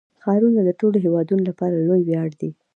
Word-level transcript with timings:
ښارونه 0.21 0.59
د 0.65 0.69
ټولو 0.79 0.97
هیوادوالو 1.05 1.47
لپاره 1.49 1.83
لوی 1.87 2.01
ویاړ 2.05 2.29
دی. 2.39 2.49